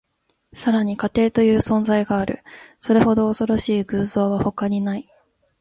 [0.55, 2.39] さらに、家庭という存在がある。
[2.87, 5.07] これほど恐ろしい偶像は他にない。